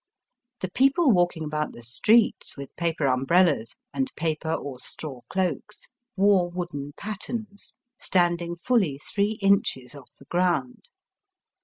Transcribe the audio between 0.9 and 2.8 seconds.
walking about the streets with